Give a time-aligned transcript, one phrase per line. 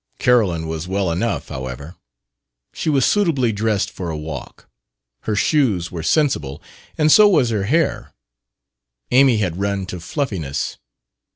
[0.17, 1.95] Carolyn was well enough, however.
[2.73, 4.67] She was suitably dressed for a walk.
[5.25, 6.59] Her shoes were sensible,
[6.97, 8.15] and so was her hair.
[9.11, 10.79] Amy had run to fluffiness.